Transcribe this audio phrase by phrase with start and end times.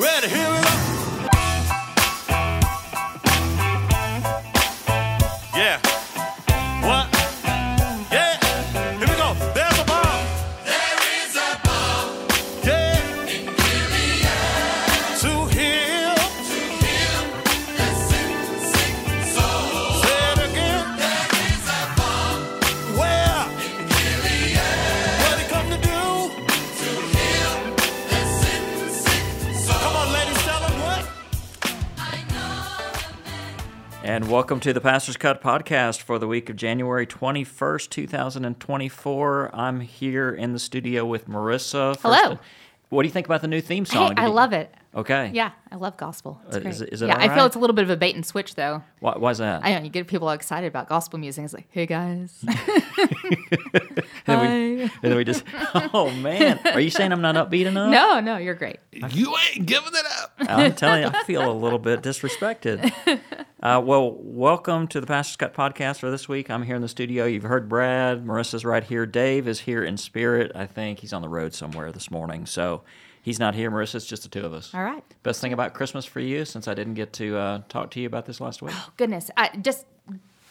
[0.00, 0.89] Ready, here we go.
[34.50, 39.54] Welcome to the Pastor's Cut podcast for the week of January 21st, 2024.
[39.54, 41.96] I'm here in the studio with Marissa.
[41.96, 42.36] First- Hello.
[42.88, 44.08] what do you think about the new theme song?
[44.08, 44.74] Did I love it.
[44.92, 45.30] Okay.
[45.32, 46.40] Yeah, I love gospel.
[46.48, 46.70] It's Uh, great.
[46.72, 48.16] is it- is it yeah, all I feel it's a little bit of a bait
[48.16, 48.82] and switch though.
[48.98, 49.64] Why, why's that?
[49.64, 51.44] I know you get people all excited about gospel music.
[51.44, 52.56] It's like, hey guys, and,
[54.26, 54.42] then hi.
[54.48, 55.44] we, and then we just,
[55.94, 57.90] oh man, are you saying I'm not upbeat enough?
[57.90, 58.78] no, no, you're great.
[58.92, 60.32] You ain't giving it up.
[60.40, 62.92] I'm telling you, I feel a little bit disrespected.
[63.62, 66.48] Uh, well, welcome to the Pastor's Cut podcast for this week.
[66.48, 67.26] I'm here in the studio.
[67.26, 68.24] You've heard Brad.
[68.24, 69.04] Marissa's right here.
[69.04, 70.50] Dave is here in spirit.
[70.54, 72.46] I think he's on the road somewhere this morning.
[72.46, 72.80] So
[73.22, 73.70] he's not here.
[73.70, 74.74] Marissa, it's just the two of us.
[74.74, 75.04] All right.
[75.22, 78.06] Best thing about Christmas for you, since I didn't get to uh, talk to you
[78.06, 78.74] about this last week?
[78.76, 79.86] Oh Goodness, I just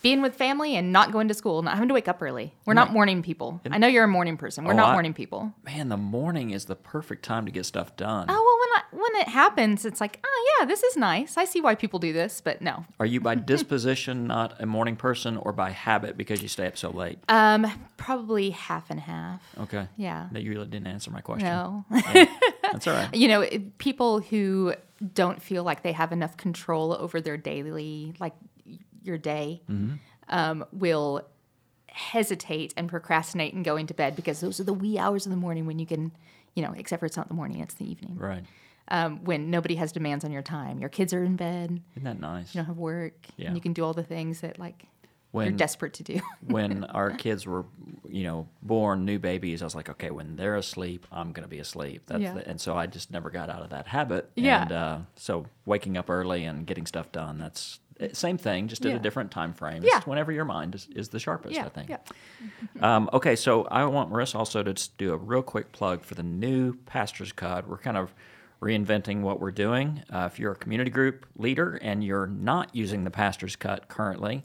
[0.01, 2.53] being with family and not going to school, not having to wake up early.
[2.65, 3.59] We're not morning people.
[3.69, 4.63] I know you're a morning person.
[4.63, 5.51] We're Oh, not I- morning people.
[5.65, 8.27] Man, the morning is the perfect time to get stuff done.
[8.29, 11.35] Oh well, when I, when it happens, it's like, oh yeah, this is nice.
[11.35, 12.85] I see why people do this, but no.
[12.97, 16.77] Are you by disposition not a morning person or by habit because you stay up
[16.77, 17.19] so late?
[17.27, 19.41] Um, probably half and half.
[19.59, 19.85] Okay.
[19.97, 20.29] yeah.
[20.31, 21.45] That you really didn't answer my question.
[21.49, 21.83] No.
[22.71, 23.13] That's all right.
[23.13, 24.73] you know people who
[25.13, 28.33] don't feel like they have enough control over their daily like
[29.03, 29.95] your day Mm-hmm.
[30.29, 31.25] um, will
[31.87, 35.37] hesitate and procrastinate and going to bed because those are the wee hours of the
[35.37, 36.11] morning when you can
[36.55, 38.43] you know except for it's not the morning it's the evening Right.
[38.89, 42.19] um, when nobody has demands on your time your kids are in bed Isn't that
[42.19, 42.53] nice?
[42.53, 43.47] you don't have work Yeah.
[43.47, 44.85] and you can do all the things that like
[45.33, 47.65] you're desperate to do when our kids were,
[48.07, 51.49] you know, born, new babies, I was like, okay, when they're asleep, I'm going to
[51.49, 52.03] be asleep.
[52.07, 52.33] That's Yeah.
[52.33, 54.29] the, and so I just never got out of that habit.
[54.35, 54.63] Yeah.
[54.63, 58.85] And uh, so waking up early and getting stuff done, that's eh, same thing, just
[58.85, 59.83] at a different time frame.
[59.83, 59.97] Yeah.
[59.97, 61.89] It's whenever your mind is, is the sharpest, yeah I think.
[61.89, 61.97] yeah
[62.81, 66.15] Um, okay, so I want Marissa also to just do a real quick plug for
[66.15, 67.67] the new Pastor's Cut.
[67.67, 68.13] We're kind of
[68.61, 70.03] reinventing what we're doing.
[70.11, 74.43] Uh, if you're a community group leader and you're not using the Pastor's Cut currently,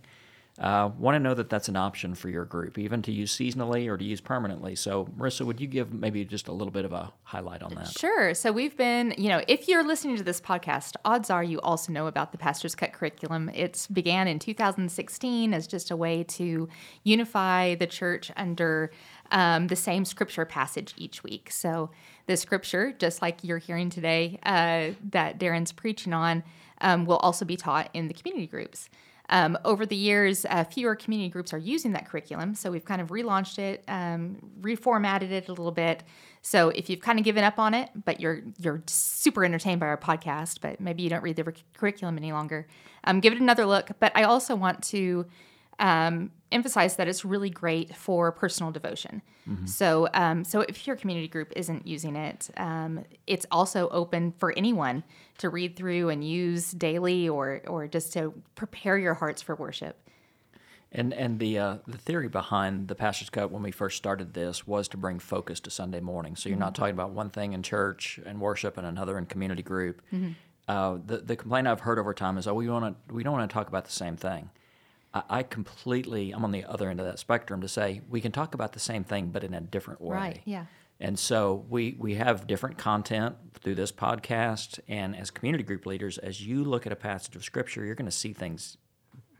[0.59, 3.89] uh, want to know that that's an option for your group, even to use seasonally
[3.89, 4.77] or to use permanently.
[4.77, 7.89] So, Marissa, would you give maybe just a little bit of a highlight on that?
[7.89, 8.35] Sure.
[8.35, 11.91] So we've been, you know, if you're listening to this podcast, odds are you also
[11.91, 13.49] know about the Pastor's Cut curriculum.
[13.53, 16.69] It began in 2016 as just a way to
[17.03, 18.93] unify the church under
[19.33, 21.51] um, the same scripture passage each week.
[21.51, 21.91] So
[22.27, 26.45] the scripture, just like you're hearing today, uh, that Deron's preaching on,
[26.81, 28.89] um, will also be taught in the community groups.
[29.31, 33.01] Um, over the years, uh, fewer community groups are using that curriculum, so we've kind
[33.01, 36.03] of relaunched it, um, reformatted it a little bit.
[36.43, 39.87] So if you've kind of given up on it, but you're you're super entertained by
[39.87, 42.67] our podcast, but maybe you don't read the curriculum any longer,
[43.05, 43.93] um, give it another look.
[43.99, 45.25] But I also want to
[45.79, 49.23] um, emphasize that it's really great for personal devotion.
[49.67, 54.55] So, um, so if your community group isn't using it, um, it's also open for
[54.57, 55.05] anyone
[55.39, 59.99] to read through and use daily, or or just to prepare your hearts for worship.
[60.93, 64.67] And and the uh, the theory behind the pastor's cut when we first started this
[64.67, 66.37] was to bring focus to Sunday morning.
[66.37, 69.63] So you're not talking about one thing in church and worship and another in community
[69.63, 70.01] group.
[70.69, 73.35] Uh, the the complaint I've heard over time is, oh, we want to we don't
[73.35, 74.49] want to talk about the same thing.
[75.15, 78.33] I, I completely I'm on the other end of that spectrum to say we can
[78.33, 80.17] talk about the same thing but in a different way.
[80.17, 80.67] Right, yeah.
[81.01, 86.19] And so we we have different content through this podcast, and as community group leaders,
[86.19, 88.77] as you look at a passage of scripture, you're going to see things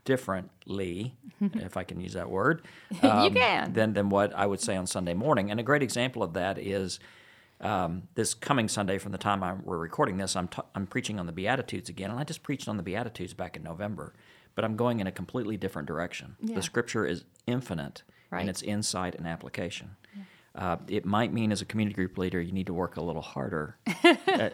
[0.05, 2.61] differently, if I can use that word.
[3.01, 3.73] um, You can.
[3.73, 5.51] Than, than what I would say on Sunday morning.
[5.51, 6.99] And a great example of that is
[7.59, 11.19] um, this coming Sunday, from the time I, we're recording this, I'm, t- I'm preaching
[11.19, 12.11] on the Beatitudes again.
[12.11, 14.13] And I just preached on the Beatitudes back in November,
[14.55, 16.35] but I'm going in a completely different direction.
[16.41, 16.55] Yeah.
[16.55, 18.41] The scripture is infinite Right.
[18.41, 19.95] in its insight and application.
[20.55, 23.21] Uh, it might mean as a community group leader you need to work a little
[23.21, 23.75] harder.
[23.87, 24.09] Uh,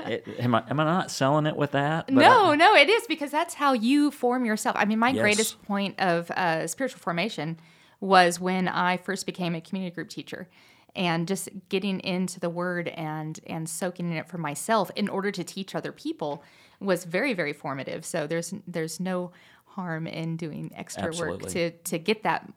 [0.08, 2.08] it- am, I, am I not selling it with that?
[2.08, 4.76] But no, I- no, it is because that's how you form yourself.
[4.80, 5.22] I mean, my Yes.
[5.22, 7.58] greatest point of uh, spiritual formation
[8.00, 10.48] was when I first became a community group teacher,
[10.96, 15.32] and just getting into the Word and and soaking in it for myself in order
[15.32, 16.44] to teach other people
[16.80, 18.04] was very very formative.
[18.06, 19.32] So there's there's no
[19.76, 22.52] harm in doing extra work to to get that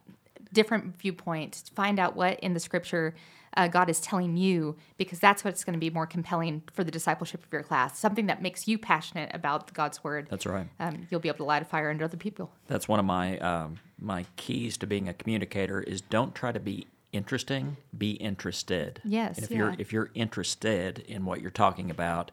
[0.53, 3.15] different viewpoint, find out what in the Scripture
[3.57, 6.91] uh, God is telling you, because that's what's going to be more compelling for the
[6.91, 7.99] discipleship of your class.
[7.99, 10.27] Something that makes you passionate about God's word.
[10.31, 10.67] That's right.
[10.81, 12.51] Um, you'll be able to light a fire under other people.
[12.67, 16.61] That's one of my um, my keys to being a communicator is don't try to
[16.61, 19.01] be interesting, be interested.
[19.05, 22.31] Yes, And if you're if you're interested in what you're talking about,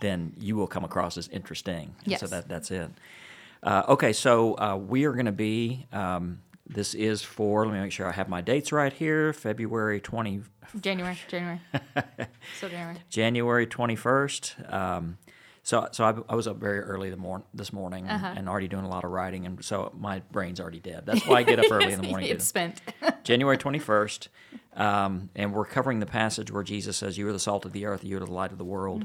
[0.00, 1.94] then you will come across as interesting.
[2.04, 2.90] And So that that's it.
[3.62, 5.86] Uh, okay, so uh, we are going to be.
[5.92, 7.64] Um, this is for.
[7.66, 9.32] Let me make sure I have my dates right here.
[9.32, 10.42] February twenty.
[10.80, 11.60] January, January.
[12.60, 12.96] so January.
[13.08, 14.70] January 21st.
[14.70, 15.16] Um,
[15.62, 18.34] so, so I, I was up very early the mor- this morning and- Uh-huh.
[18.36, 21.04] and already doing a lot of writing, and so my brain's already dead.
[21.06, 22.28] That's why I get up early in the morning.
[22.28, 22.82] it's spent.
[23.24, 24.28] January 21st,
[24.76, 27.86] um, and we're covering the passage where Jesus says, You are the salt of the
[27.86, 29.04] earth, you are the light of the world.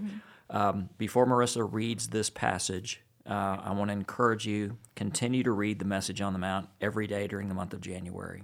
[0.49, 5.79] Um, before Marissa reads this passage, uh, I want to encourage you continue to read
[5.79, 8.43] the message on the Mount every day during the month of January.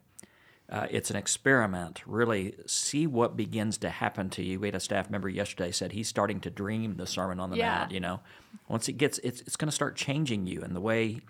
[0.72, 2.02] Uh, it's an experiment.
[2.06, 4.60] Really see what begins to happen to you.
[4.60, 7.58] We had a staff member yesterday said he's starting to dream the Sermon on the
[7.58, 7.80] Yeah.
[7.80, 7.92] Mount.
[7.92, 8.20] You know,
[8.68, 11.22] once it gets, it's it's going to start changing you and the way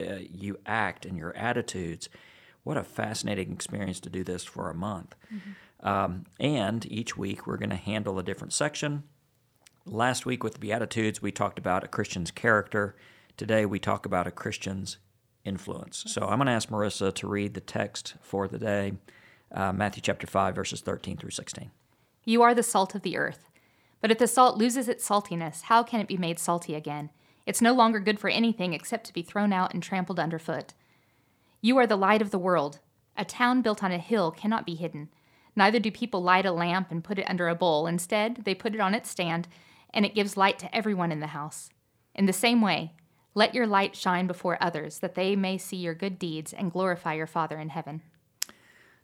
[0.00, 2.08] uh, you act and your attitudes.
[2.64, 5.14] What a fascinating experience to do this for a month.
[5.80, 9.04] Um, and each week we're going to handle a different section.
[9.88, 12.96] Last week with the Beatitudes, we talked about a Christian's character.
[13.36, 14.98] Today we talk about a Christian's
[15.44, 16.02] influence.
[16.08, 18.94] So I'm going to ask Marissa to read the text for the day
[19.52, 21.70] uh, Matthew chapter 5, verses 13 through 16.
[22.24, 23.48] You are the salt of the earth.
[24.00, 27.10] But if the salt loses its saltiness, how can it be made salty again?
[27.46, 30.74] It's no longer good for anything except to be thrown out and trampled underfoot.
[31.60, 32.80] You are the light of the world.
[33.16, 35.10] A town built on a hill cannot be hidden.
[35.54, 37.86] Neither do people light a lamp and put it under a bowl.
[37.86, 39.46] Instead, they put it on its stand,
[39.92, 41.70] and it gives light to everyone in the house.
[42.14, 42.92] In the same way,
[43.34, 47.14] let your light shine before others, that they may see your good deeds and glorify
[47.14, 48.02] your Father in heaven.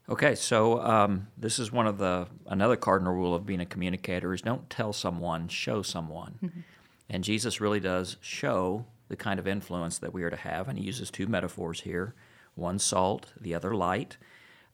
[0.08, 4.34] Okay, so um, this is one of the another cardinal rule of being a communicator
[4.34, 6.64] is don't tell someone, show someone.
[7.08, 10.78] And Jesus really does show the kind of influence that we are to have, and
[10.78, 12.14] he uses two metaphors here:
[12.54, 14.16] one salt, the other light.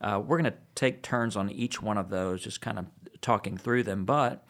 [0.01, 2.87] Uh, we're going to take turns on each one of those, just kind of
[3.21, 4.05] talking through them.
[4.05, 4.45] But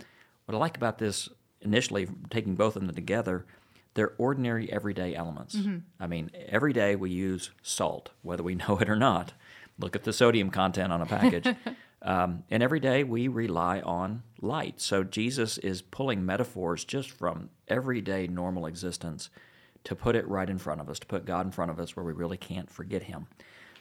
[0.45, 1.29] what I like about this
[1.63, 3.47] initially, taking both of them together,
[3.95, 5.57] they're ordinary, everyday elements.
[5.99, 9.33] I mean, every day we use salt, whether we know it or not.
[9.79, 11.55] Look at the sodium content on a package.
[12.03, 14.81] um, and every day we rely on light.
[14.81, 19.31] So Jesus is pulling metaphors just from everyday normal existence
[19.85, 21.97] to put it right in front of us, to put God in front of us
[21.97, 23.27] where we really can't forget Him.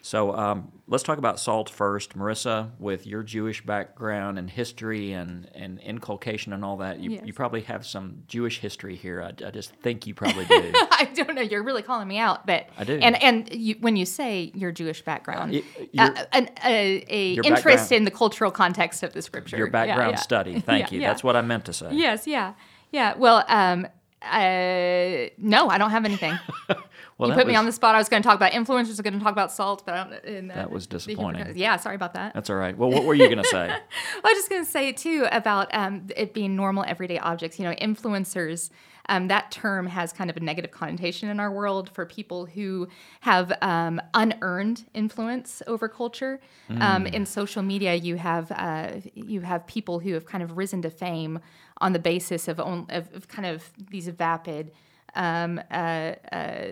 [0.02, 2.18] So um, let's talk about salt first.
[2.18, 7.24] Marissa, with your Jewish background and history and, and inculcation and all that, you, Yes.
[7.26, 9.22] you probably have some Jewish history here.
[9.22, 10.72] I, I just think you probably do.
[10.76, 11.42] I don't know.
[11.42, 12.98] You're really calling me out, but I do.
[13.02, 15.60] And and you, when you say your Jewish background, uh,
[15.92, 19.58] your- an, a, a interest in the cultural context of the scripture.
[19.58, 20.20] Your Yeah, background yeah.
[20.20, 20.60] study.
[20.62, 21.02] Thank Yeah, you.
[21.02, 21.10] yeah.
[21.10, 21.90] That's what I meant to say.
[21.92, 22.26] Yes.
[22.28, 22.54] Yeah.
[22.92, 23.16] Yeah.
[23.18, 23.88] Well, um,
[24.28, 26.38] uh, no, I don't have anything.
[27.18, 27.96] Well, you put me on the spot.
[27.96, 28.86] I was going to talk about influencers.
[28.86, 30.24] I was going to talk about salt, but I don't.
[30.24, 31.58] And, uh, That was disappointing.
[31.58, 31.76] Yeah.
[31.78, 32.36] Sorry about that.
[32.36, 32.78] That's all right.
[32.78, 33.72] Well, what were you going to say?
[33.72, 37.58] I was just going to say too about um, it being normal everyday objects.
[37.58, 38.70] You know, influencers.
[39.10, 42.90] Um, that term has kind of a negative connotation in our world for people who
[43.22, 46.42] have um, unearned influence over culture.
[46.82, 50.82] Um, in social media, you have uh, you have people who have kind of risen
[50.84, 51.40] to fame
[51.80, 54.72] on the basis of, on, of, of kind of these vapid.
[55.16, 56.66] Um, uh, uh,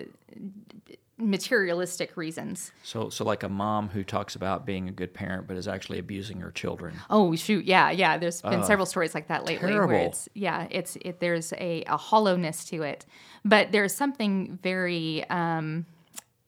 [1.18, 2.72] materialistic reasons.
[2.82, 5.98] So, so like a mom who talks about being a good parent but is actually
[5.98, 6.94] abusing her children.
[7.08, 8.18] Oh shoot, yeah, yeah.
[8.18, 9.94] There's been several stories like that lately terrible.
[9.94, 11.20] where it's yeah, it's it.
[11.20, 13.06] There's a, a hollowness to it,
[13.44, 15.86] but there's something very um,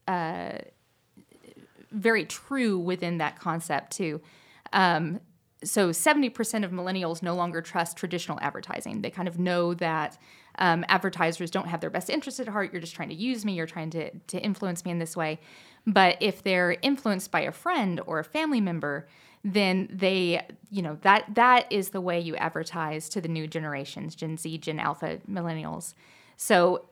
[0.06, 0.58] uh,
[1.90, 4.20] very true within that concept too.
[4.74, 5.20] Um,
[5.64, 9.02] so 70% of millennials no longer trust traditional advertising.
[9.02, 10.18] They kind of know that
[10.58, 12.72] um, advertisers don't have their best interest at heart.
[12.72, 13.54] You're just trying to use me.
[13.54, 15.40] You're trying to, to influence me in this way.
[15.86, 19.08] But if they're influenced by a friend or a family member,
[19.44, 24.14] then they, you know, that that is the way you advertise to the new generations,
[24.14, 25.94] Gen Z, Gen Alpha, millennials.
[26.36, 26.86] So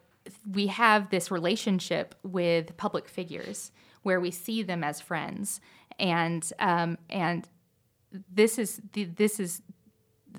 [0.51, 3.71] we have this relationship with public figures
[4.03, 5.61] where we see them as friends,
[5.99, 7.49] and um, and
[8.33, 9.63] this is the, this is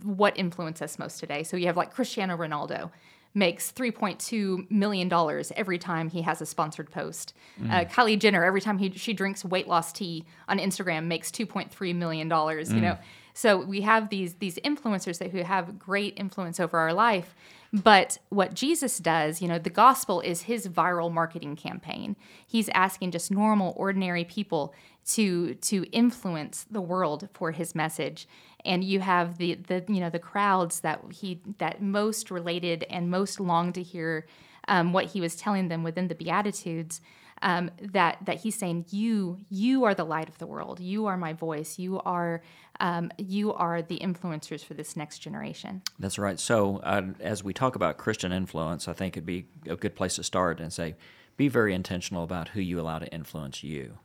[0.03, 1.43] what influences us most today.
[1.43, 2.91] So you have like Cristiano Ronaldo
[3.34, 7.34] makes 3.2 million dollars every time he has a sponsored post.
[7.63, 11.96] Uh, Kylie Jenner every time he she drinks weight loss tea on Instagram makes 2.3
[11.96, 12.72] million dollars.
[12.74, 12.98] You know,
[13.34, 17.36] So we have these these influencers that who have great influence over our life.
[17.74, 22.15] But what Jesus does, you know, the gospel is his viral marketing campaign.
[22.45, 24.74] He's asking just normal, ordinary people
[25.07, 28.27] to to influence the world for his message.
[28.65, 33.09] And you have the the you know the crowds that he that most related and
[33.09, 34.25] most longed to hear
[34.67, 37.01] um, what he was telling them within the Beatitudes
[37.41, 41.17] um, that that he's saying you you are the light of the world you are
[41.17, 42.41] my voice you are
[42.79, 45.67] um, you are the influencers for this next generation
[46.00, 46.39] That's right.
[46.39, 50.15] So, uh, as we talk about Christian influence, I think it'd be a good place
[50.15, 50.96] to start and say,
[51.36, 54.00] be very intentional about who you allow to influence you,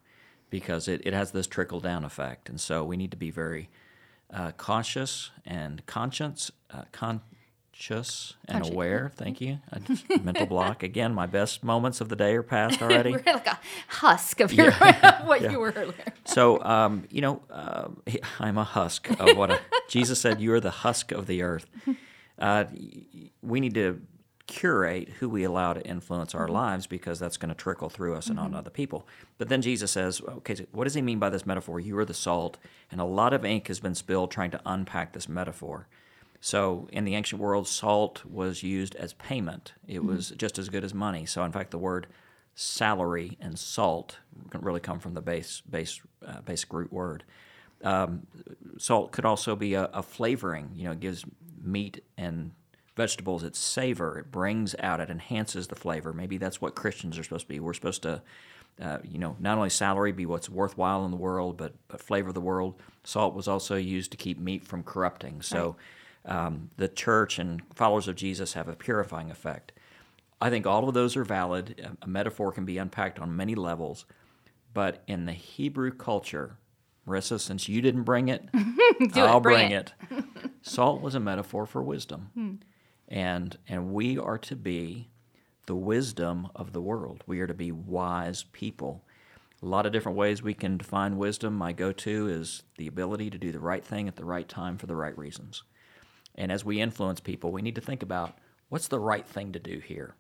[0.51, 2.49] because it, it has this trickle down effect.
[2.49, 3.71] And so, we need to be very
[4.33, 6.83] uh, cautious and conscious, uh,
[7.89, 9.13] conscious and aware.
[9.17, 9.59] Thank you.
[9.73, 9.81] A
[10.23, 11.15] mental block again.
[11.15, 13.13] My best moments of the day are past already.
[13.13, 13.59] we're like a
[13.89, 14.71] husk of your
[15.25, 17.89] what you were earlier So, um, you know, uh,
[18.39, 21.67] I'm a husk of what a, Jesus said, You are the husk of the earth.
[22.39, 22.65] Uh,
[23.43, 24.01] we need to
[24.47, 28.27] curate who we allow to influence our lives because that's going to trickle through us
[28.29, 29.07] and on other people.
[29.39, 31.81] But then Jesus says, Okay, so what does he mean by this metaphor?
[31.81, 32.59] You are the salt.
[32.91, 35.89] And a lot of ink has been spilled trying to unpack this metaphor.
[36.45, 39.75] So, in the ancient world, salt was used as payment.
[39.87, 41.25] It was just as good as money.
[41.25, 42.09] So, in fact, the word
[42.57, 44.19] salary and salt
[44.51, 47.23] can really come from the base, base, uh, basic root word.
[47.85, 48.27] Um,
[48.77, 50.71] salt could also be a, a flavoring.
[50.75, 51.25] You know, it gives
[51.63, 52.51] meat and
[52.97, 54.19] vegetables its savor.
[54.19, 56.13] It brings out, it enhances the flavor.
[56.13, 57.61] Maybe that's what Christians are supposed to be.
[57.61, 58.21] We're supposed to,
[58.81, 62.33] uh, you know, not only salary be what's worthwhile in the world, but, but flavor
[62.33, 62.83] the world.
[63.05, 65.41] Salt was also used to keep meat from corrupting.
[65.41, 65.77] So
[66.25, 69.73] um, the church and followers of Jesus have a purifying effect.
[70.41, 71.97] I think all of those are valid.
[72.03, 74.05] A- metaphor can be unpacked on many levels,
[74.75, 76.57] but in the Hebrew culture,
[77.07, 78.49] Marissa, since you didn't bring it,
[79.15, 79.93] I'll bring bring it.
[80.63, 82.61] Salt was a metaphor for wisdom,
[83.09, 85.09] and and we are to be
[85.67, 87.23] the wisdom of the world.
[87.27, 89.05] We are to be wise people.
[89.63, 91.55] A lot of different ways we can define wisdom.
[91.55, 94.87] My go-to is the ability to do the right thing at the right time for
[94.87, 95.63] the right reasons.
[96.35, 99.59] And as we influence people, we need to think about what's the right thing to
[99.59, 100.15] do here.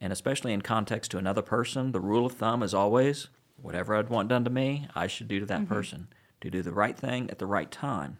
[0.00, 4.08] And especially in context to another person, the rule of thumb is always whatever I'd
[4.08, 6.08] want done to me, I should do to that person.
[6.40, 8.18] To do the right thing at the right time.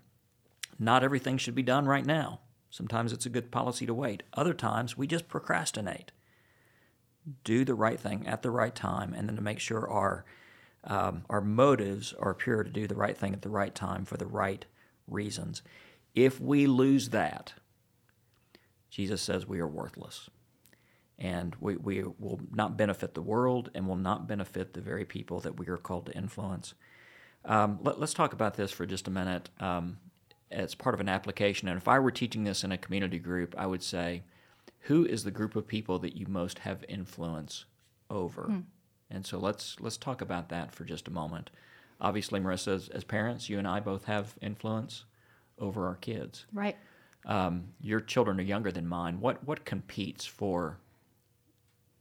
[0.79, 2.41] Not everything should be done right now.
[2.71, 4.23] Sometimes it's a good policy to wait.
[4.33, 6.11] Other times we just procrastinate.
[7.45, 10.25] Do the right thing at the right time, and then to make sure our
[10.85, 14.17] um, our motives are pure to do the right thing at the right time for
[14.17, 14.67] the right
[15.07, 15.63] reasons.
[16.15, 17.55] If we lose that,
[18.91, 20.31] Jesus says we are worthless.
[21.19, 25.41] And we, we will not benefit the world and will not benefit the very people
[25.41, 26.75] that we are called to influence.
[27.45, 29.99] Um, let, us talk about this for just a minute um,
[30.51, 31.69] as part of an application.
[31.69, 34.23] And if I were teaching this in a community group, I would say,
[34.81, 37.65] who is the group of people that you most have influence
[38.11, 38.47] over?
[39.11, 41.51] And so let's let's talk about that for just a moment.
[42.01, 45.05] Obviously, Marissa, as, as parents, you and I both have influence
[45.59, 46.47] over our kids.
[46.53, 46.77] right
[47.27, 49.21] Um, your children are younger than mine.
[49.21, 50.79] What what competes for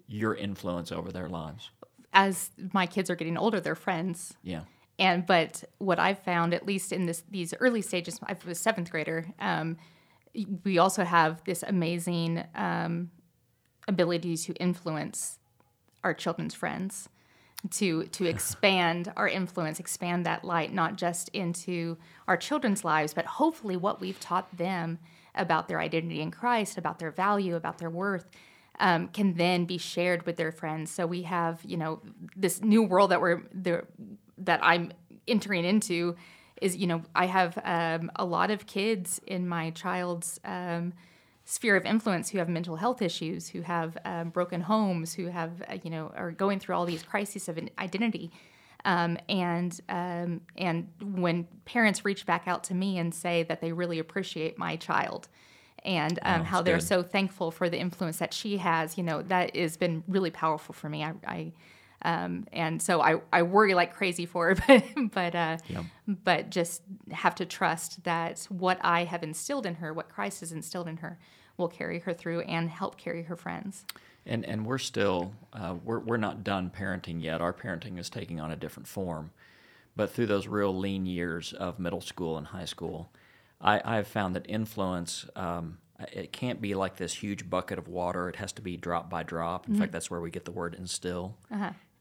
[0.07, 1.69] your influence over their lives?
[2.15, 4.61] as my kids are getting older they're friends Yeah.
[4.99, 8.61] and but what i've found at least in this these early stages i was a
[8.61, 9.77] seventh grader um,
[10.63, 13.09] we also have this amazing um,
[13.87, 15.39] ability to influence
[16.03, 17.09] our children's friends
[17.71, 23.25] to to expand our influence expand that light not just into our children's lives but
[23.25, 24.99] hopefully what we've taught them
[25.35, 28.29] about their identity in christ about their value about their worth
[28.79, 30.89] um, can then be shared with their friends.
[30.89, 32.01] So we have you know
[32.35, 33.85] this new world that we're there
[34.39, 34.91] that i'm
[35.27, 36.15] entering into
[36.61, 40.93] is you know i have um, a lot of kids in my child's um,
[41.45, 45.61] sphere of influence who have mental health issues, who have um, broken homes, who have
[45.69, 48.31] uh, you know are going through all these crises of identity.
[48.85, 53.71] Um, and um, and when parents reach back out to me and say that they
[53.71, 55.29] really appreciate my child,
[55.85, 56.83] and um, Oh, how they're good.
[56.83, 60.73] so thankful for the influence that she has, you know, that has been really powerful
[60.73, 61.03] for me.
[61.03, 61.51] I, I
[62.03, 65.57] um, and so I, I worry like crazy for her, but but uh,
[66.07, 66.81] but just
[67.11, 70.97] have to trust that what I have instilled in her, what Christ has instilled in
[70.97, 71.17] her,
[71.57, 73.85] will carry her through and help carry her friends.
[74.25, 77.41] And and we're still uh, we're we're not done parenting yet.
[77.41, 79.31] Our parenting is taking on a different form,
[79.95, 83.11] but through those real lean years of middle school and high school,
[83.61, 85.25] I I have found that influence.
[85.35, 85.77] Um,
[86.11, 88.27] it can't be like this huge bucket of water.
[88.27, 89.67] It has to be drop by drop.
[89.67, 91.37] In fact, that's where we get the word instill.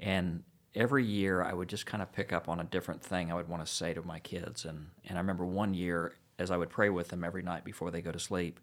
[0.03, 0.43] And
[0.75, 3.49] every year I would just kind of pick up on a different thing I would
[3.49, 4.65] want to say to my kids.
[4.65, 7.91] And, and I remember one year, as I would pray with them every night before
[7.91, 8.59] they go to sleep,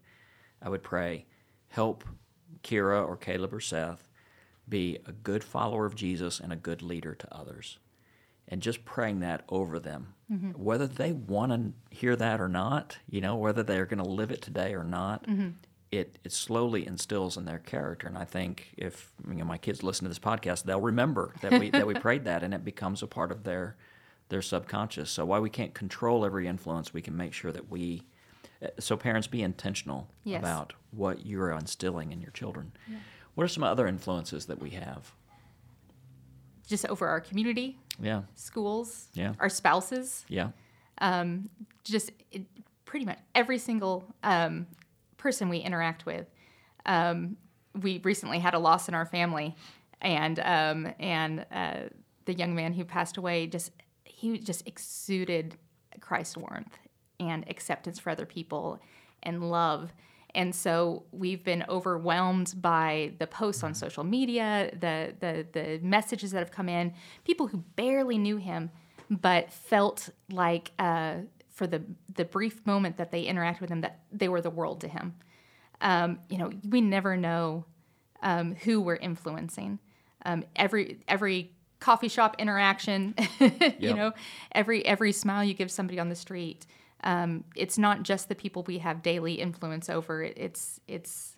[0.62, 1.24] I would pray,
[1.68, 2.04] help
[2.62, 4.08] Kira or Caleb or Seth
[4.68, 7.78] be a good follower of Jesus and a good leader to others.
[8.46, 10.50] And just praying that over them, mm-hmm.
[10.50, 14.32] whether they want to hear that or not, you know, whether they're going to live
[14.32, 15.50] it today or not, mm-hmm.
[15.92, 18.06] It, it slowly instills in their character.
[18.06, 21.58] And I think if you know, my kids listen to this podcast, they'll remember that
[21.58, 23.76] we that we prayed that, and it becomes a part of their
[24.28, 25.10] their subconscious.
[25.10, 28.02] So while we can't control every influence, we can make sure that we.
[28.62, 30.38] uh, So parents, be intentional Yes.
[30.40, 32.72] about what you're instilling in your children.
[33.34, 35.12] What are some other influences that we have?
[36.68, 39.34] Just over our community, Yeah, schools, Yeah.
[39.40, 40.50] our spouses, yeah,
[40.98, 41.48] um,
[41.82, 42.42] just it,
[42.84, 44.66] pretty much every single um,
[45.20, 46.26] person we interact with.
[46.86, 47.36] Um,
[47.80, 49.54] we recently had a loss in our family,
[50.00, 51.80] and um, and uh,
[52.24, 53.70] the young man who passed away just
[54.04, 55.56] he just exuded
[56.00, 56.76] Christ warmth
[57.20, 58.80] and acceptance for other people
[59.22, 59.92] and love.
[60.34, 66.30] And so we've been overwhelmed by the posts on social media, the the the messages
[66.32, 68.70] that have come in, people who barely knew him,
[69.10, 71.16] but felt like uh,
[71.60, 71.82] for the
[72.14, 75.14] the brief moment that they interacted with him, that they were the world to him.
[75.82, 77.66] Um, you know, we never know
[78.22, 79.78] um, who we're influencing.
[80.24, 83.14] Um, every every coffee shop interaction,
[83.78, 84.14] you know,
[84.52, 86.64] every every smile you give somebody on the street.
[87.04, 90.22] Um, it's not just the people we have daily influence over.
[90.22, 91.36] It, it's it's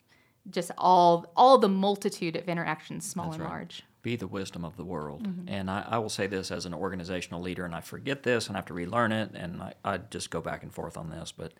[0.51, 3.51] just all all the multitude of interactions, small That's and right.
[3.51, 3.83] large.
[4.03, 5.27] Be the wisdom of the world.
[5.27, 5.49] Mm-hmm.
[5.49, 8.57] And I, I will say this as an organizational leader, and I forget this and
[8.57, 11.33] I have to relearn it, and I, I just go back and forth on this.
[11.33, 11.53] But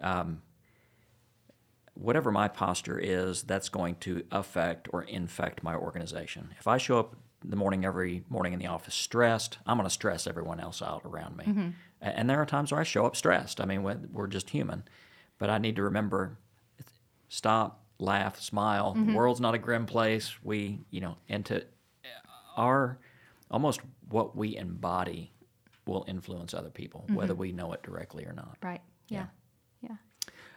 [0.00, 0.42] um,
[1.94, 6.54] whatever my posture is, that's going to affect or infect my organization.
[6.58, 9.90] If I show up the morning every morning in the office stressed, I'm going to
[9.92, 11.44] stress everyone else out around me.
[11.44, 11.68] Mm-hmm.
[12.02, 13.60] And there are times where I show up stressed.
[13.60, 14.84] I mean, we're we're just human.
[15.38, 16.36] But I need to remember
[17.28, 18.94] stop, laugh, smile.
[18.96, 19.12] Mm-hmm.
[19.12, 20.32] The world's not a grim place.
[20.42, 21.64] We, you know, and to
[22.56, 22.98] our
[23.50, 25.32] almost what we embody
[25.86, 28.56] will influence other people, whether we know it directly or not.
[28.62, 28.80] Right.
[29.08, 29.26] Yeah.
[29.82, 29.96] Yeah.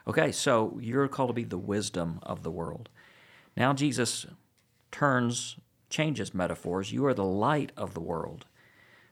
[0.08, 2.90] Okay, so you're called to be the wisdom of the world.
[3.56, 4.26] Now Jesus
[4.92, 5.58] turns,
[5.90, 6.92] changes metaphors.
[6.92, 8.46] You are the light of the world.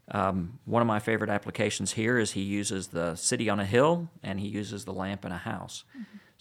[0.09, 4.09] Um, one of my favorite applications here is he uses the city on a hill
[4.21, 5.85] and he uses the lamp in a house.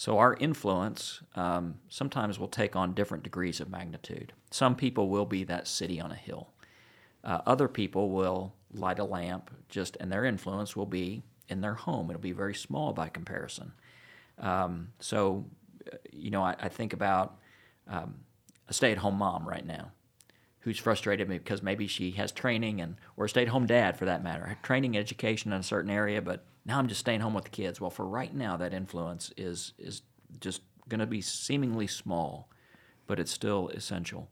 [0.01, 4.33] So our influence um, sometimes will take on different degrees of magnitude.
[4.51, 6.49] Some people will be that city on a hill.
[7.23, 11.75] Uh, other people will light a lamp, just and their influence will be in their
[11.75, 12.09] home.
[12.09, 13.73] It'll be very small by comparison.
[14.39, 15.45] Um, so,
[15.93, 17.37] uh, you know, I, I think about
[17.87, 18.15] um,
[18.69, 19.93] a stay-at-home mom right now
[20.61, 24.23] who's frustrated me because maybe she has training and or a stay-at-home dad for that
[24.23, 27.51] matter, training education in a certain area, but now I'm just staying home with the
[27.51, 27.81] kids.
[27.81, 30.03] Well, for right now, that influence is is
[30.41, 32.49] just going to be seemingly small,
[33.07, 34.29] but it's still essential.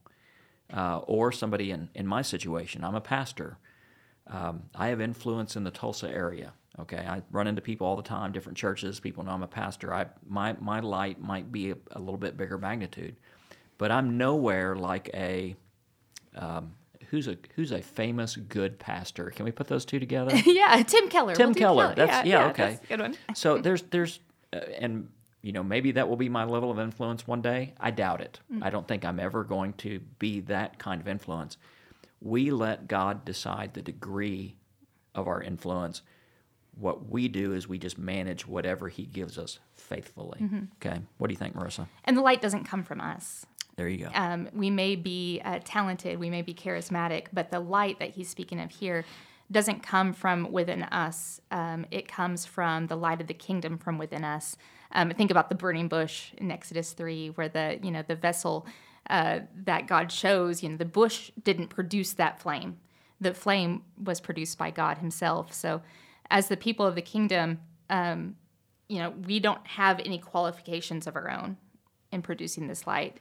[0.73, 3.57] Uh, or somebody in, in my situation, I'm a pastor.
[4.27, 6.53] Um, I have influence in the Tulsa area.
[6.79, 9.01] Okay, I run into people all the time, different churches.
[9.01, 9.95] People know I'm a pastor.
[9.95, 13.17] I my my light might be a, a little bit bigger magnitude,
[13.79, 15.57] but I'm nowhere like a
[16.39, 16.75] um,
[17.11, 19.31] who's a who's a famous good pastor.
[19.31, 20.35] Can we put those two together?
[20.47, 20.83] yeah.
[20.83, 21.35] Tim Keller.
[21.35, 21.95] Tim We'll do Keller.
[21.95, 22.71] That's yeah, okay.
[22.71, 23.17] That's good one.
[23.35, 24.21] so there's there's
[24.53, 25.09] uh, and
[25.43, 27.75] you know maybe that will be my level of influence one day.
[27.81, 28.41] I doubt it.
[28.63, 31.57] I don't think I'm ever going to be that kind of influence.
[32.21, 34.57] We let God decide the degree
[35.15, 36.03] of our influence.
[36.75, 40.41] What we do is we just manage whatever He gives us faithfully.
[40.85, 41.01] Okay.
[41.19, 41.87] What do you think, Marissa?
[42.05, 43.47] And the light doesn't come from us.
[43.79, 44.11] There you go.
[44.13, 48.29] um, we may be uh, talented, we may be charismatic, but the light that he's
[48.29, 49.05] speaking of here
[49.53, 51.41] doesn't come from within us.
[51.53, 54.57] Um, it comes from the light of the kingdom from within us.
[54.93, 58.67] Um, think about the burning bush in Exodus three, where the you know the vessel
[59.09, 62.79] uh, that God chose, you know, the bush didn't produce that flame.
[63.21, 65.55] The flame was produced by God Himself.
[65.55, 65.83] So,
[66.31, 68.37] as the people of the kingdom, um,
[68.89, 71.57] you know, we don't have any qualifications of our own
[72.11, 73.19] in producing this light.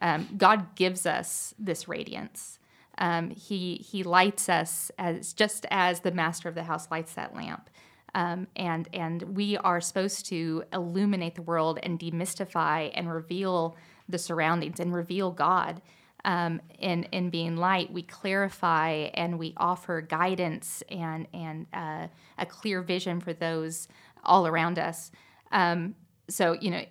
[0.00, 2.58] Um, God gives us this radiance.
[2.98, 7.34] Um, he He lights us as just as the master of the house lights that
[7.34, 7.70] lamp.
[8.14, 13.76] Um, and and we are supposed to illuminate the world and demystify and reveal
[14.08, 15.82] the surroundings and reveal God.
[16.24, 22.06] Um, in in being light, we clarify and we offer guidance and and uh,
[22.38, 23.88] a clear vision for those
[24.22, 25.10] all around us.
[25.50, 25.96] Um,
[26.28, 26.84] so you know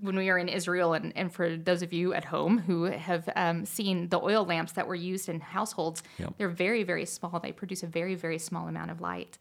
[0.00, 3.28] when we were in Israel, and, and for those of you at home who have
[3.36, 6.34] um, seen the oil lamps that were used in households, Yep.
[6.38, 7.38] they're very, very small.
[7.40, 9.38] They produce a very, very small amount of light.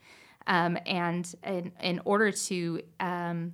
[0.47, 3.53] Um, and in, in order to, um,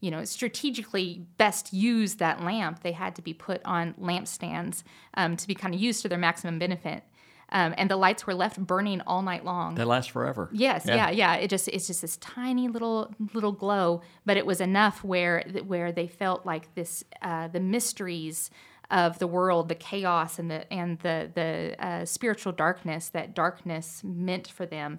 [0.00, 4.82] you know, strategically best use that lamp, they had to be put on lampstands
[5.14, 7.02] um, to be kind of used to their maximum benefit.
[7.50, 9.76] Um, and the lights were left burning all night long.
[9.76, 10.48] They last forever.
[10.52, 11.10] Yes, yeah.
[11.10, 15.44] yeah, It just it's just this tiny little little glow, but it was enough where
[15.64, 18.50] where they felt like this uh, the mysteries
[18.90, 24.02] of the world, the chaos and the and the the uh, spiritual darkness that darkness
[24.04, 24.98] meant for them,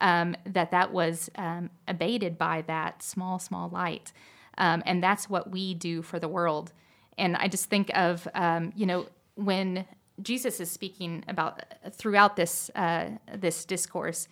[0.00, 4.12] um, that that was um, abated by that small small light,
[4.58, 6.72] um, and that's what we do for the world.
[7.16, 9.84] And I just think of um, you know when
[10.22, 14.28] Jesus is speaking about throughout this uh, this discourse,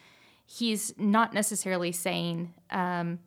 [0.46, 3.18] he's not necessarily saying, um,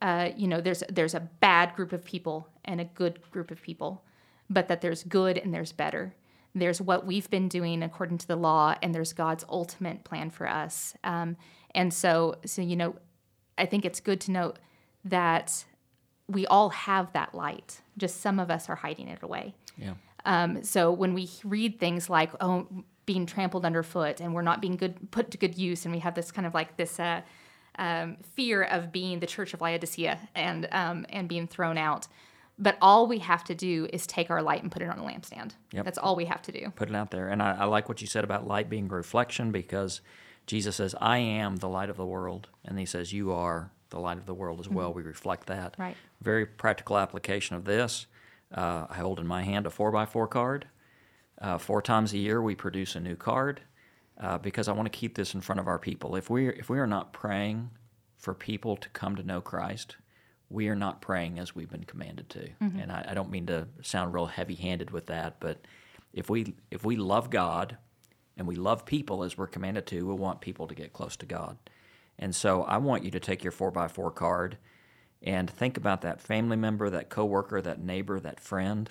[0.00, 3.60] uh, you know, there's there's a bad group of people and a good group of
[3.60, 4.02] people,
[4.48, 6.14] but that there's good and there's better.
[6.54, 10.48] There's what we've been doing according to the law, and there's God's ultimate plan for
[10.48, 10.94] us.
[11.02, 11.36] Um,
[11.74, 12.94] and so, so you know,
[13.58, 14.58] I think it's good to note
[15.04, 15.64] that
[16.28, 17.80] we all have that light.
[17.98, 19.54] Just some of us are hiding it away.
[19.76, 19.94] Yeah.
[20.24, 22.66] Um, so when we read things like, oh,
[23.06, 26.14] being trampled underfoot and we're not being good put to good use, and we have
[26.14, 27.20] this kind of like this uh,
[27.78, 32.08] um, fear of being the Church of Laodicea and um, and being thrown out.
[32.58, 35.02] But all we have to do is take our light and put it on a
[35.02, 35.52] lampstand.
[35.72, 35.84] Yep.
[35.84, 36.72] That's all we have to do.
[36.76, 37.28] Put it out there.
[37.28, 40.00] And I, I like what you said about light being a reflection because
[40.46, 42.48] Jesus says, I am the light of the world.
[42.64, 44.92] And he says, You are the light of the world as well.
[44.92, 45.72] We reflect that.
[45.72, 45.82] Mm-hmm.
[45.82, 45.96] Right.
[46.20, 48.06] Very practical application of this.
[48.54, 50.66] Uh, I hold in my hand a 4x4 card.
[51.40, 53.60] Uh, four times a year, we produce a new card
[54.20, 56.14] uh, because I want to keep this in front of our people.
[56.14, 57.70] If we if we are not praying
[58.16, 59.96] for people to come to know Christ,
[60.48, 62.48] we are not praying as we've been commanded to.
[62.80, 65.66] And I, I don't mean to sound real heavy-handed with that, but
[66.12, 67.76] if we if we love God
[68.36, 71.26] and we love people as we're commanded to, we want people to get close to
[71.26, 71.58] God.
[72.18, 74.58] And so I want you to take your four by four card
[75.24, 78.90] and think about that family member, that coworker, that neighbor, that friend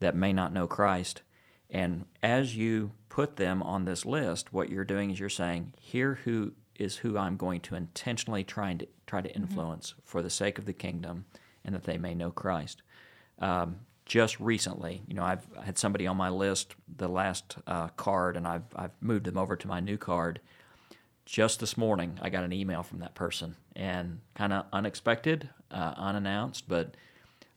[0.00, 1.22] that may not know Christ.
[1.70, 6.20] And as you put them on this list, what you're doing is you're saying, here
[6.24, 10.58] who is who I'm going to intentionally trying to try to influence for the sake
[10.58, 11.24] of the kingdom
[11.64, 12.82] and that they may know Christ.
[13.38, 18.36] Um, just recently, you know, I've had somebody on my list, the last uh, card,
[18.36, 20.40] and I've, I've moved them over to my new card
[21.24, 25.94] just this morning I got an email from that person and kind of unexpected, uh,
[25.96, 26.96] unannounced, but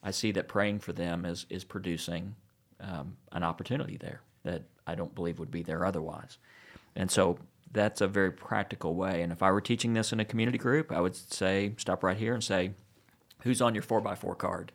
[0.03, 2.35] I see that praying for them is is producing
[2.79, 6.37] um, an opportunity there that I don't believe would be there otherwise,
[6.95, 7.39] and so
[7.71, 9.21] that's a very practical way.
[9.21, 12.17] And if I were teaching this in a community group, I would say stop right
[12.17, 12.71] here and say,
[13.41, 14.71] "Who's on your four x four card?"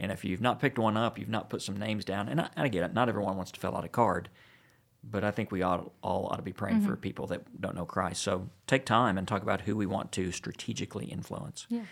[0.00, 2.48] And if you've not picked one up, you've not put some names down, and I,
[2.56, 4.28] I get it, not everyone wants to fill out a card
[5.10, 7.84] but I think we ought, all ought to be praying for people that don't know
[7.84, 8.22] Christ.
[8.22, 11.66] So take time and talk about who we want to strategically influence.
[11.68, 11.82] Yeah.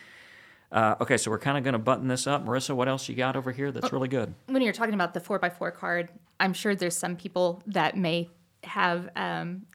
[0.71, 2.47] Uh, okay, so we're kind of going to button this up.
[2.47, 4.35] Marissa, what else you got over here that's really good?
[4.47, 6.09] when you're talking about the four by four card,
[6.41, 8.31] I'm sure there's some people that may
[8.65, 9.67] have um,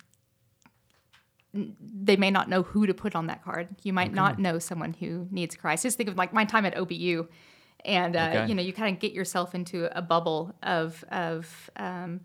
[1.53, 3.67] they may not know who to put on that card.
[3.83, 5.83] You might not know someone who needs Christ.
[5.83, 7.27] Just think of like my time at OBU,
[7.85, 8.47] and uh, Okay.
[8.47, 12.21] you know you kind of get yourself into a bubble of of um,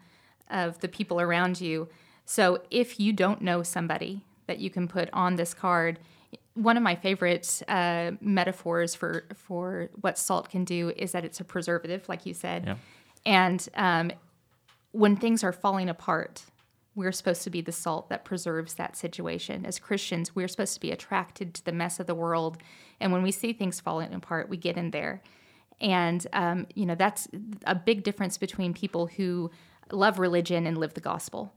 [0.53, 1.89] of the people around you.
[2.25, 5.99] So if you don't know somebody that you can put on this card,
[6.55, 11.41] one of my favorite uh, metaphors for for what salt can do is that it's
[11.41, 12.77] a preservative, like you said, Yeah.
[13.25, 14.13] and um,
[14.93, 16.45] when things are falling apart,
[16.95, 19.65] we're supposed to be the salt that preserves that situation.
[19.65, 22.59] As Christians, we're supposed to be attracted to the mess of the world,
[23.01, 25.23] and when we see things falling apart, we get in there.
[25.81, 27.29] And um, you know that's
[27.67, 29.51] a big difference between people who
[29.93, 31.53] love religion and live the gospel.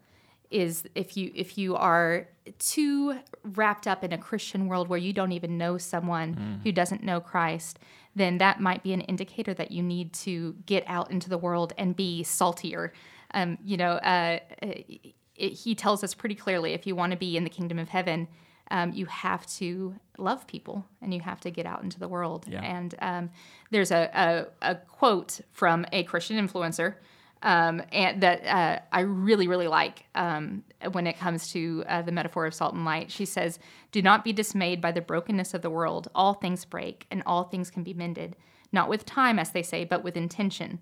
[0.51, 2.27] Is if you if you are
[2.59, 7.03] too wrapped up in a Christian world where you don't even know someone who doesn't
[7.03, 7.79] know Christ,
[8.15, 11.73] then that might be an indicator that you need to get out into the world
[11.77, 12.93] and be saltier.
[13.33, 17.35] Um, you know, uh, it, he tells us pretty clearly if you want to be
[17.35, 18.27] in the kingdom of heaven,
[18.71, 22.45] um, you have to love people and you have to get out into the world.
[22.47, 22.61] Yeah.
[22.61, 23.29] And um,
[23.71, 26.95] there's a, a, a quote from a Christian influencer
[27.41, 32.11] um, and that uh, I really, really like um, when it comes to uh, the
[32.11, 33.11] metaphor of salt and light.
[33.11, 33.59] She says,
[33.91, 36.09] Do not be dismayed by the brokenness of the world.
[36.15, 38.35] All things break and all things can be mended,
[38.71, 40.79] not with time, as they say, but with intention.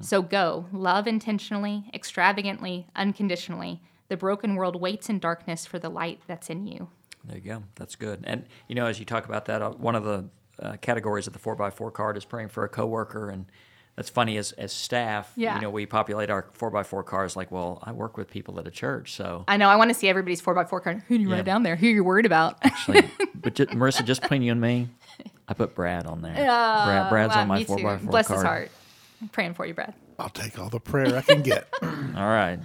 [0.00, 3.80] So go, love intentionally, extravagantly, unconditionally.
[4.08, 6.88] The broken world waits in darkness for the light that's in you.
[7.24, 7.62] There you go.
[7.74, 8.22] That's good.
[8.24, 10.28] And you know, as you talk about that, uh, one of the
[10.60, 13.28] uh, categories of the 4x4 card is praying for a coworker.
[13.30, 13.46] And
[13.96, 15.54] that's funny as, as staff, Yeah.
[15.56, 18.70] you know, we populate our 4x4 cars like, well, I work with people at a
[18.70, 19.12] church.
[19.12, 19.68] So I know.
[19.70, 21.36] I want to see everybody's four x four car Who do you Yeah.
[21.36, 21.76] write down there?
[21.76, 22.58] Who you're worried about?
[22.62, 24.88] actually, but just, Marissa, just between you and me,
[25.48, 26.34] I put Brad on there.
[26.34, 28.06] Brad, Brad's Wow, on my 4x4 too.
[28.06, 28.36] Bless card.
[28.38, 28.70] his heart.
[29.22, 29.94] I'm praying for you, Brad.
[30.18, 31.66] I'll take all the prayer I can get.
[31.82, 31.88] All
[32.28, 32.58] right.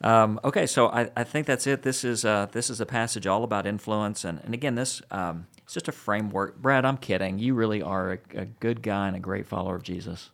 [0.00, 1.82] Um, okay, so I, I think that's it.
[1.82, 5.46] This is uh, this is a passage all about influence, and, and again, this um,
[5.68, 6.56] it's just a framework.
[6.56, 7.38] Brad, I'm kidding.
[7.38, 10.30] You really are a, a good guy and a great follower of Jesus.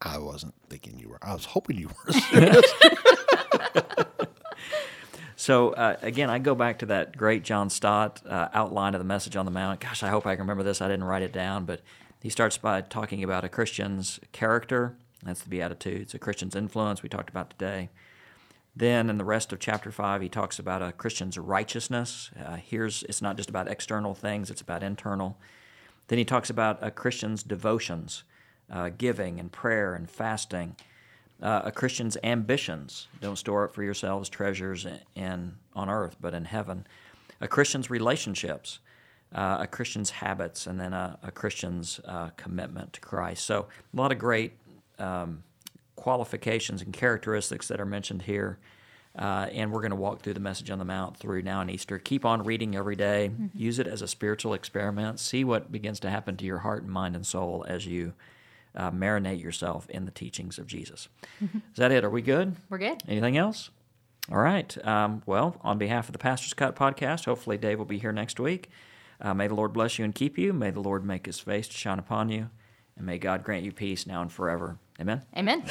[0.00, 1.18] I wasn't thinking you were.
[1.20, 2.14] I was hoping you were.
[5.46, 9.04] So uh, again, I go back to that great John Stott uh, outline of the
[9.04, 9.78] message on the Mount.
[9.78, 10.80] Gosh, I hope I can remember this.
[10.80, 11.82] I didn't write it down, but
[12.20, 14.96] he starts by talking about a Christian's character.
[15.22, 16.14] That's the Beatitudes.
[16.14, 17.90] A Christian's influence we talked about today.
[18.78, 22.30] Then in the rest of chapter five, he talks about a Christian's righteousness.
[22.38, 25.38] Uh, here's it's not just about external things; it's about internal.
[26.08, 28.24] Then he talks about a Christian's devotions,
[28.70, 30.76] uh, giving and prayer and fasting.
[31.42, 33.08] Uh, a Christian's ambitions.
[33.20, 36.86] Don't store up for yourselves treasures in on earth, but in heaven.
[37.40, 38.80] A Christian's relationships.
[39.34, 43.44] Uh, a Christian's habits, and then a, a Christian's uh, commitment to Christ.
[43.44, 44.52] So a lot of great
[45.00, 45.42] um,
[45.96, 48.58] qualifications and characteristics that are mentioned here.
[49.18, 51.70] Uh, and we're going to walk through the message on the Mount through now and
[51.70, 51.98] Easter.
[51.98, 53.30] Keep on reading every day.
[53.54, 55.18] Use it as a spiritual experiment.
[55.18, 58.12] See what begins to happen to your heart and mind and soul as you
[58.74, 61.08] uh, marinate yourself in the teachings of Jesus.
[61.40, 62.04] Is that it?
[62.04, 62.56] Are we good?
[62.68, 63.02] We're good.
[63.08, 63.70] Anything else?
[64.30, 64.76] All right.
[64.86, 68.38] Um, well, on behalf of the Pastor's Cut podcast, hopefully Dave will be here next
[68.38, 68.68] week.
[69.18, 70.52] Uh, may the Lord bless you and keep you.
[70.52, 72.50] May the Lord make his face to shine upon you.
[72.98, 74.78] And may God grant you peace now and forever.
[74.98, 75.22] Amen.
[75.36, 75.62] Amen.